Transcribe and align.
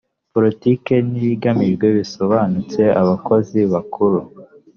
politiki 0.33 0.93
n 1.09 1.11
ibigamijwe 1.23 1.85
bisobanutse 1.97 2.81
abakozi 3.01 3.59
bakuru 3.73 4.19